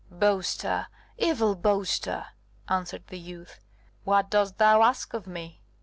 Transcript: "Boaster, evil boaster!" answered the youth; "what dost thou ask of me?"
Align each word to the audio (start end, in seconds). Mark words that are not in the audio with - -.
"Boaster, 0.09 0.87
evil 1.19 1.53
boaster!" 1.55 2.25
answered 2.67 3.03
the 3.09 3.19
youth; 3.19 3.59
"what 4.03 4.31
dost 4.31 4.57
thou 4.57 4.81
ask 4.81 5.13
of 5.13 5.27
me?" 5.27 5.61